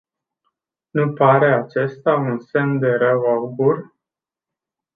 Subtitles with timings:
[0.91, 3.91] Nu pare acesta un semn de rău augur?